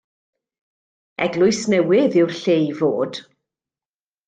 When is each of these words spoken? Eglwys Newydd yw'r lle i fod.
Eglwys 1.25 1.61
Newydd 1.75 2.19
yw'r 2.23 2.35
lle 2.39 2.57
i 2.65 2.73
fod. 2.83 3.23